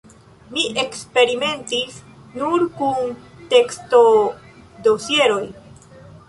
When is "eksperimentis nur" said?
0.83-2.65